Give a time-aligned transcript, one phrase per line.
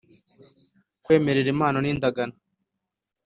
[1.03, 2.35] Kwemerera impano n indagano